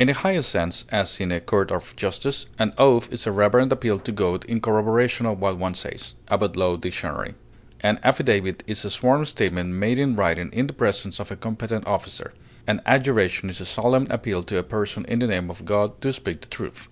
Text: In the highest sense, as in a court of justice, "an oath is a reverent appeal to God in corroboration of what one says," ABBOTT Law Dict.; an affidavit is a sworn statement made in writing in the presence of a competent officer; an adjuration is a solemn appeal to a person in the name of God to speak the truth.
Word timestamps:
In 0.00 0.08
the 0.08 0.14
highest 0.14 0.50
sense, 0.50 0.84
as 0.90 1.20
in 1.20 1.30
a 1.30 1.38
court 1.38 1.70
of 1.70 1.94
justice, 1.94 2.46
"an 2.58 2.72
oath 2.76 3.08
is 3.12 3.24
a 3.24 3.30
reverent 3.30 3.70
appeal 3.72 4.00
to 4.00 4.10
God 4.10 4.44
in 4.46 4.60
corroboration 4.60 5.26
of 5.26 5.38
what 5.38 5.58
one 5.58 5.74
says," 5.74 6.14
ABBOTT 6.26 6.56
Law 6.56 6.76
Dict.; 6.76 7.04
an 7.78 8.00
affidavit 8.02 8.64
is 8.66 8.84
a 8.84 8.90
sworn 8.90 9.24
statement 9.26 9.68
made 9.74 10.00
in 10.00 10.16
writing 10.16 10.50
in 10.52 10.66
the 10.66 10.72
presence 10.72 11.20
of 11.20 11.30
a 11.30 11.36
competent 11.36 11.86
officer; 11.86 12.34
an 12.66 12.82
adjuration 12.84 13.48
is 13.48 13.60
a 13.60 13.64
solemn 13.64 14.08
appeal 14.10 14.42
to 14.42 14.58
a 14.58 14.64
person 14.64 15.04
in 15.04 15.20
the 15.20 15.28
name 15.28 15.48
of 15.50 15.64
God 15.64 16.00
to 16.00 16.12
speak 16.12 16.40
the 16.40 16.48
truth. 16.48 16.88